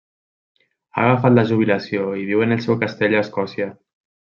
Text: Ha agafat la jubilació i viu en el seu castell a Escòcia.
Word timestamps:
Ha 0.95 1.01
agafat 1.09 1.35
la 1.35 1.43
jubilació 1.51 2.09
i 2.23 2.27
viu 2.31 2.43
en 2.47 2.57
el 2.57 2.65
seu 2.69 2.81
castell 2.87 3.17
a 3.21 3.23
Escòcia. 3.29 3.71